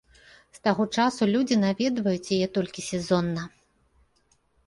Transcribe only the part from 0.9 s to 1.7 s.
часу людзі